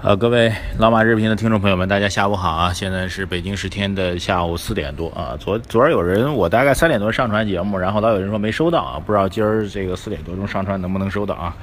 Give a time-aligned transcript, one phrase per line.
[0.00, 2.72] 好，各位老马日评的听众朋友们，大家下午好啊！
[2.72, 5.36] 现在是北京时间的下午四点多啊。
[5.40, 11.56] 昨昨儿有人，我大概三点多上传节目，然后老有人说没收到啊，不知道今儿这个四点多钟上传能不能收到啊？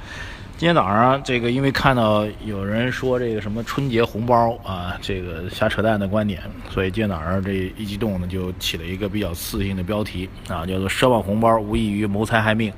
[0.58, 12.70] 今天早上这个因为看到有人说这个什么春节红包啊，这个瞎扯淡的观点，所以今天早上这一激动呢，就起了一个比较刺激性的标题啊，叫做奢望红包无异于谋财害命。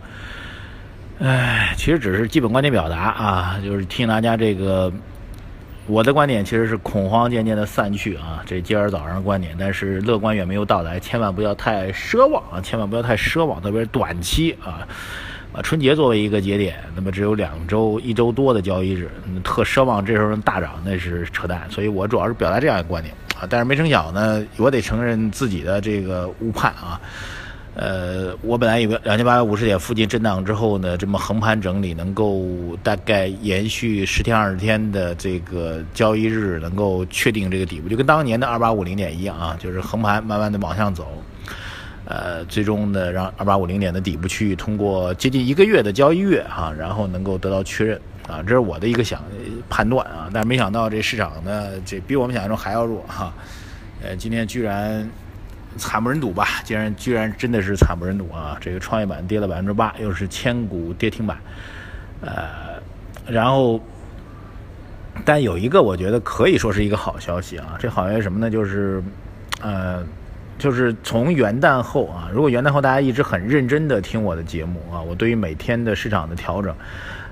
[1.19, 4.93] 唉，其实只是基本观点表达啊，就是听大家这个。
[5.89, 14.87] 我的观点其实是恐慌渐渐的散去啊，这今儿早上的观点，但是乐观远没有到来，千万不要太奢望啊，千万不要太奢望，特别是短期啊，
[15.51, 19.11] 啊春节作为一个节点，那么只有两周一周多的交易日，
[19.43, 27.01] 特奢望这时候大涨那是扯淡，所以我主要是表达这样一个观点啊，但是没成想呢，我得承认自己的这个误判啊。
[27.81, 32.45] 呃，我本来以为两千八百五十点附近震荡之后呢，这么横盘整理能够
[32.83, 41.07] 大概延续十天二十天的这个交易日，能够确定这个底部，就跟当年的二八五零点一样啊，就是横盘慢慢的往上走，
[42.05, 49.23] 呃，最终呢让二八五零点的底部区域通过接近一个月的交易月哈，然后能够得到确认啊，这是我的一个想
[49.69, 53.33] 判断啊，但是没想到这市场呢，这比我们想象中还要弱哈，
[54.03, 55.09] 呃，今天居然。
[55.79, 56.47] 惨不忍睹吧！
[56.65, 58.59] 竟然居然真的是惨不忍睹啊！
[58.61, 61.39] 这个创业板跌了百分之八，又是千股跌停板，
[62.21, 62.83] 呃，
[63.27, 63.81] 然后，
[65.25, 67.77] 但有一个我觉得可以说是一个好消息啊！
[67.79, 68.51] 这好消息什么呢？
[68.51, 69.03] 就是，
[69.63, 70.05] 呃，
[70.59, 76.75] 就是从元旦后啊，如果元旦后大家一直很认真的听我的节目啊，我对于每天的市场的调整。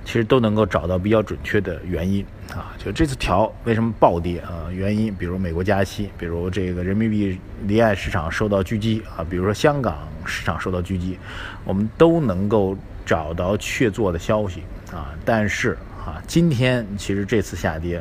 [0.07, 4.71] 其实都能够找到比较准确的原因啊，就这次调为什么暴跌啊？
[4.73, 7.37] 原因比如美国加息，比如这个人民币
[7.67, 11.19] 离岸市场受到狙击啊，比如说香港市场受到狙击，
[11.65, 14.63] 我们都能够找到确凿的消息
[14.93, 15.13] 啊。
[15.25, 18.01] 但是啊，今天其实这次下跌，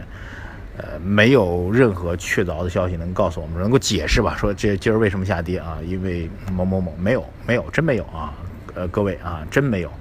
[0.78, 4.38] 呃，没有任何确凿的消息能告诉我们能够解释吧？
[4.38, 5.80] 说这今儿为什么下跌啊？
[5.84, 8.32] 因为某某某没有，没有，真没有啊！
[8.76, 9.92] 呃，各位啊，真没有。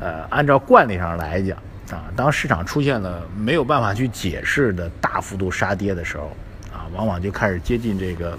[0.00, 1.58] 呃，按照惯例上来讲，
[1.90, 6.32] 啊，当市场出现了没有办法去解释的大幅度杀跌的时候，
[6.72, 8.36] 啊，往往就开始接近这个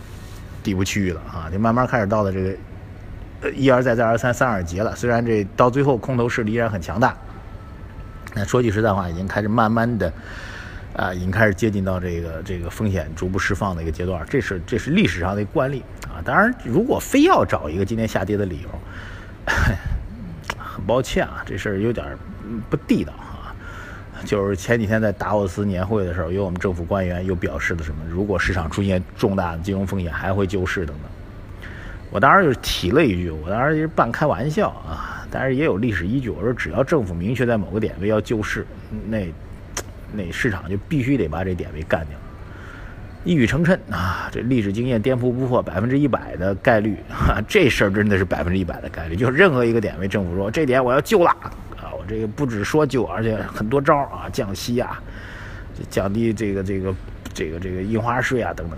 [0.63, 2.55] 底部区域了，啊，就慢慢开始到了这个
[3.41, 4.95] 呃一而再再而三三而竭了。
[4.95, 7.16] 虽然这到最后空头势力依然很强大，
[8.33, 10.11] 那说句实在话，已经开始慢慢的
[10.95, 14.25] 啊，已经开始接近到这个这个风险逐步释放的一个阶段。
[14.27, 16.17] 这是这是历史上的惯例啊。
[16.25, 18.69] 当然，如果非要找一个今天下跌的理由。
[20.81, 22.06] 很抱歉啊，这事儿有点
[22.68, 23.53] 不地道啊。
[24.25, 28.03] 就是前几天在达沃斯年会的时候，有我们政府官员又表示了什么？
[28.09, 31.69] 如果市场出现重大的金融风险，还会救市等等。
[32.09, 36.30] 我当时就提了一句，我当时是半开玩笑啊，但是也有历史依据。
[36.30, 38.66] 我说，只要政府明确在某个点位要救市，
[39.08, 39.31] 那
[40.12, 42.18] 那市场就必须得把这点位干掉。
[43.23, 44.29] 一语成谶啊！
[44.31, 49.15] 这历史经验颠覆不破，百分之一百的概率，哈，这事儿真的是百分之一百的概率。
[49.15, 51.29] 就是任何一个点位，政府说这点我要救了
[51.77, 55.01] 啊，我这个不止说救，而且很多招啊，降息啊，
[55.89, 56.95] 降低这个这个
[57.33, 58.77] 这个这个印花税啊等等，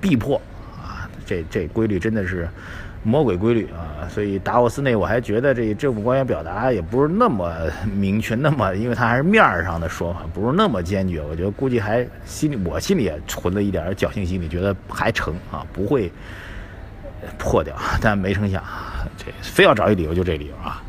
[0.00, 0.40] 必破
[0.76, 2.48] 啊，这这规律真的是。
[3.04, 7.52] 魔鬼规律啊，所以达沃斯内我还觉得这政府官员表达也不是那么
[7.96, 11.20] 明确，那么因为他还是面儿上的说法，不是那么坚决。
[11.20, 16.12] 我觉得估计还心里，我心里也存了一点侥幸心理，觉得还成啊，不会
[17.38, 17.74] 破掉。
[18.00, 18.62] 但没成想，
[19.16, 20.80] 这非要找一理由就这理由啊，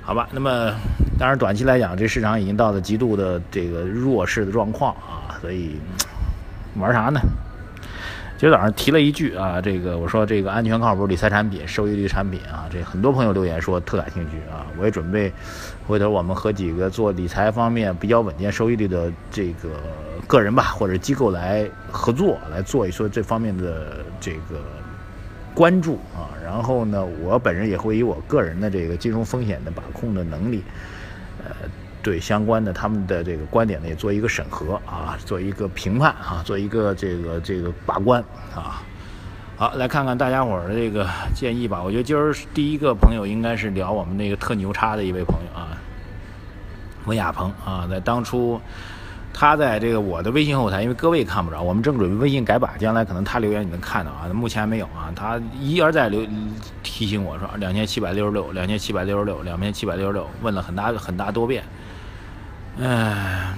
[0.00, 0.28] 好吧。
[0.30, 0.72] 那么
[1.18, 5.76] 当然短期来讲，这市场已经到了极度的这个弱势的状况啊，所以
[6.76, 7.20] 玩啥呢？
[8.42, 15.32] 今儿早上提了一句啊，这个我说这个安全靠谱理财产品、收益率产品啊，这很多朋友留言说特感兴趣啊，我也准备
[15.86, 19.68] 回头我们和几个做理财方面比较稳健收益率的这个
[20.26, 24.60] 个人吧或者机构来合作，来做一做这方面的这个
[25.54, 30.64] 关注啊，然后呢，我本人也会以我个人的这个金融风险的把控的能力，
[32.02, 38.22] 对相关的他们的这个观点呢，也做一个审核啊，做一个评判啊，做一个这个这个把关
[38.54, 38.82] 啊。
[39.56, 41.80] 好，来看看大家伙儿的这个建议吧。
[41.80, 45.78] 我觉得今儿第一个朋友应该是聊我们那个特牛叉的一位朋友啊，
[47.04, 48.60] 文亚鹏啊，在当初
[49.32, 55.12] 他在这个我的微信后台，因为各位看不着，我们正准备微信改版，将来可能他留言你能看到啊，目前没有啊。
[55.14, 56.26] 他一而再留
[56.82, 61.62] 提醒我说两千七百六十六，两千七百六十六，两千七百六十六，问了很大很大多遍。
[62.80, 63.54] 哎，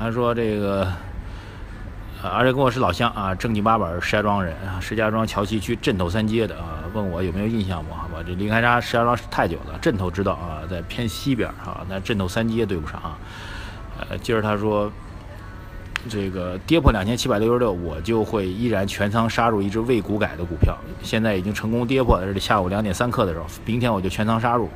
[0.00, 0.90] 他说这个，
[2.22, 7.92] 而且跟我是老乡啊，正经八百石家庄人啊，石家庄桥西区镇头三街的啊，问我有没有印象不？
[7.92, 13.18] 好吧，这离开家石家庄太久了，镇头知道啊，在偏西边啊，那镇头三街对不上啊。
[14.00, 14.90] 呃，接着他说，
[16.08, 20.74] 这个跌破两千七百六十六，我就会依然全仓杀入一只未股改的股票。
[21.02, 24.70] 现在已经成功跌破，这是下午两点三刻的时候，明天我就全仓杀入。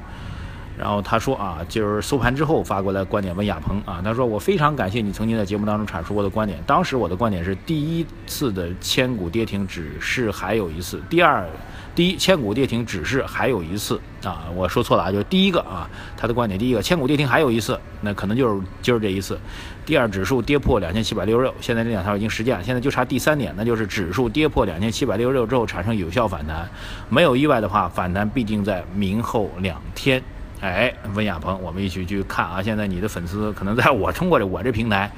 [0.79, 6.59] 然后他说啊，今儿收盘之后发过来观点问亚鹏啊，他说我非常感谢你曾经在节目当中阐述过的观点。
[6.67, 11.47] 当时我的观点是，第一次的千股跌停只是还有一次，第二。
[11.95, 15.87] 第一，千股跌停只是还有一次啊，我说错了啊，就是第一个啊，
[16.17, 19.39] 他的观点，第一个千股跌停还有一次，那可能就是今儿这一次。
[19.85, 26.67] 第二，指数跌破两千七百六十六，现在这两条已经实践了，现在就差第三点，那就是指数跌破两千七百六十六之后产生有效反弹，
[27.11, 30.23] 没有意外的话，反弹必定在明后两天。
[30.63, 35.11] 哎，温亚鹏，我们一起去看啊，现在你的粉丝可能在我通过这我这平台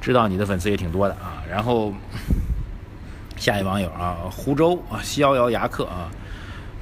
[0.00, 1.94] 知道你的粉丝也挺多的啊，然后。
[3.40, 6.10] 下一网友啊，湖州啊，逍遥牙客啊，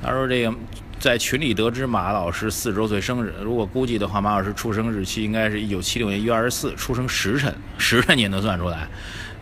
[0.03, 0.51] 他说这个
[0.99, 8.89] 在群里得知马老师四十周岁生日，如果估计的话，马老师出生日期应该是一九七六年一月二十四，出生时辰，时辰你也能算出来，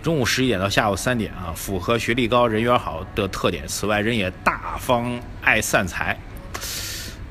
[0.02, 3.64] 中午十一点到下午三点啊，符合学历高、人缘好的特点。
[3.68, 6.18] 此外，人也大方爱散财，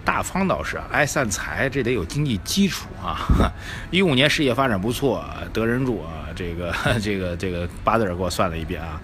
[0.06, 3.18] 大方倒是爱散财，这得有经济基础啊。
[3.92, 5.24] 一五年事业发展不错，
[5.54, 9.00] 得人助啊，这个 这个这个八字给我算了一遍啊。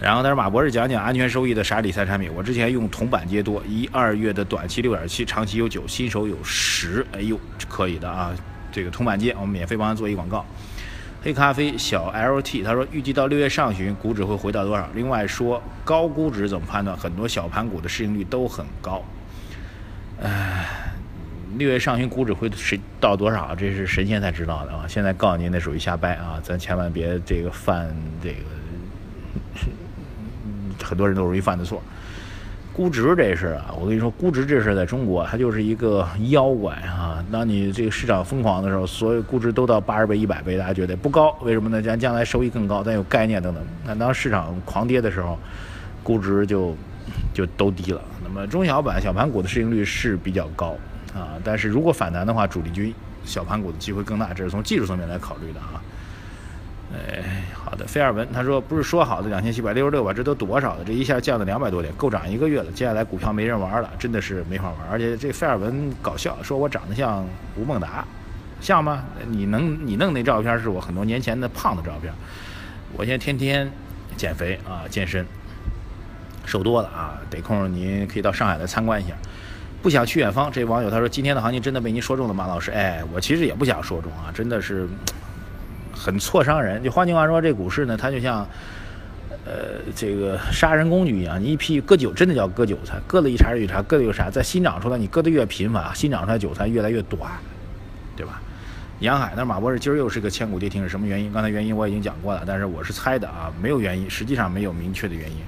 [0.00, 2.30] 然后他说马博士讲讲安全收益的啥理财产品？
[2.32, 7.04] 我之前用铜板接多，一二月的短期六点七，长期有九，新手有十。
[7.12, 7.36] 哎呦，
[7.68, 8.30] 可以的啊！
[8.70, 10.44] 这个铜板接，我们免费帮他做一广告。
[11.20, 14.88] 黑咖啡小 LT，他说预计到六月上旬股指会回到多少？
[14.94, 16.96] 另外说高估值怎么判断？
[16.96, 19.02] 很多小盘股的市盈率都很高。
[20.22, 20.66] 唉，
[21.56, 23.54] 六月上旬股指会谁到多少？
[23.54, 24.84] 这是神仙才知道的啊！
[24.88, 26.40] 现在告诉您，那属于瞎掰啊！
[26.42, 27.88] 咱千万别这个犯
[28.22, 28.36] 这个。
[30.82, 31.82] 很多人都容易犯的错，
[32.72, 37.22] 估值这事啊，我跟你说，估值这事在中国它就是一个妖怪啊。
[37.30, 41.82] 当你这个市场疯狂的时候，所有估值都到八十倍、一百倍，大家觉得不高，为什么呢？
[41.82, 43.62] 咱将来收益更高，咱有概念等等。
[43.84, 45.38] 那当市场狂跌的时候，
[46.02, 46.74] 估值就
[47.34, 48.00] 就都低了。
[48.28, 50.76] 那么中小板、小盘股的市盈率是比较高
[51.14, 52.94] 啊，但是如果反弹的话，主力军
[53.24, 55.80] 小盘股的机会更大，这是从技术层面来考虑的啊。
[56.90, 60.12] 哎，好的，费尔文他说不是说好的两千七百六十六吧？
[60.12, 60.84] 这都多少了？
[60.86, 62.72] 这一下降了两百多点，够涨一个月了。
[62.72, 64.88] 接下来股票没人玩了，真的是没法玩。
[64.90, 67.26] 而且这费尔文搞笑，说我长得像
[67.56, 68.06] 吴孟达，
[68.60, 69.04] 像吗？
[69.28, 72.10] 你能你弄那照片是我很多年前的胖的照片。
[72.96, 73.70] 我现在天天
[74.16, 75.26] 减肥啊，健身，
[76.48, 77.20] 瘦多了啊。
[77.30, 79.14] 得空您可以到上海来参观一下。
[79.82, 82.70] 不想去远方，这网友他说今天的行情真的被您说中了，马老师。
[82.70, 84.88] 哎，我其实也不想说中啊，真的是。
[86.00, 88.46] 很挫伤人，就换句话说，这股市呢，它就像，
[89.44, 97.28] 呃，这个杀人工具一样，你一批割韭，真的叫割韭菜，割了一茬又一茬，割了又啥，在新长出来，你割的越频繁，新长出来韭菜越来越短，
[98.14, 98.40] 对吧？
[99.00, 101.32] 杨海，那马博士今儿又是个千股跌停，是什么原因？
[101.32, 105.38] 刚才原因我已经讲过了，但是我是猜的啊，没有原因，实际上没有明确的原因。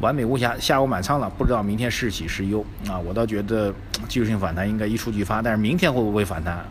[0.00, 2.98] 完美无瑕，下午满仓了，不知道明天是喜是忧啊？
[2.98, 3.72] 我倒觉得
[4.08, 6.64] 技术性反弹应该一触即发，但是明天会不会反弹，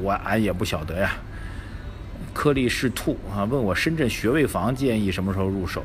[0.00, 1.12] 我俺也不晓得呀。
[2.34, 5.82] 颗粒是兔啊，问我深圳学位房建议什么时候入手？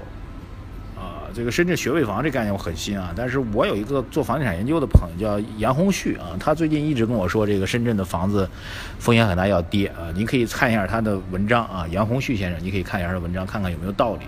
[0.96, 8.50] 啊，这个深圳学位房这概念我很新啊，但是我有一个做房地产研究的朋友叫杨红旭啊，他最近一直跟我说这个深圳的房子
[8.98, 14.22] 风险很大要跌啊，您可以看一下他的文章啊，杨红旭先生，你可以看一下他的文章，看看有没有道理。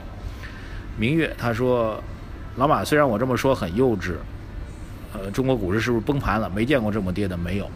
[0.98, 2.04] 明月他说，
[2.60, 4.16] 老马虽然我这么说很幼稚，
[5.14, 6.50] 呃，中国股市是不是崩盘了？
[6.54, 7.72] 没见过这么跌的，没有。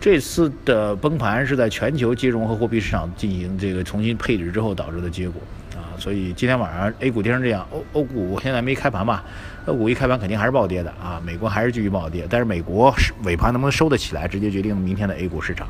[0.00, 5.38] 这次的崩盘是在全球金融和货币市场进行这个重新配置之后导致的结果
[5.74, 9.22] 啊，所以今天晚上 A 股跌成这样，欧欧股现在没开盘吧？
[9.66, 15.68] 欧股一开盘肯定还是暴跌的啊，美国还是继续暴跌，但是美国尾盘能不能收得起来，直接决定明天的 A 股市场。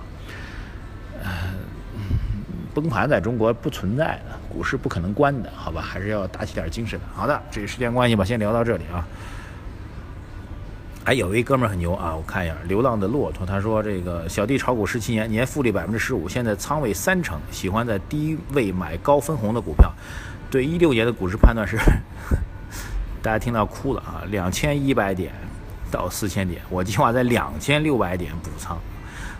[2.74, 5.80] 崩盘在中国不存在的，股市不可能关的，好吧？
[5.80, 7.06] 还是要打起点精神的。
[7.14, 9.06] 好的，这时间关系吧，先聊到这里啊。
[11.06, 19.92] 还有一哥们很牛啊，我看一下，流浪的骆驼，他说这个小弟炒股十七年，年复利百分之十五，现在仓位三成，喜欢在低位买高分红的股票。
[20.50, 21.76] 对一六年的股市判断是，
[23.22, 25.32] 大家听到哭了啊，两千一百点
[25.90, 28.78] 到四千点，我计划在两千六百点补仓，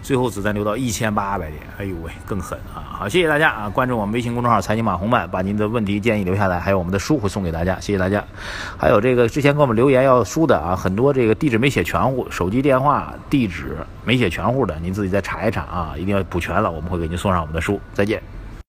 [0.04, 2.84] 最后子弹留到一千八百点，哎呦喂，更狠啊！
[2.86, 8.22] 好，谢谢大家啊，关注我们微信公众号“财经马红漫”，把您的问题建议留下来，还有我们的书会送给大家，谢谢大家。
[8.76, 17.80] 还有这个之前给我们留言要书的啊，很多这个地址没写全户，手机电话地址没写全户的，您自己再查一查啊，一定要补全了，我们会给您送上我们的书。
[17.94, 18.22] 再见。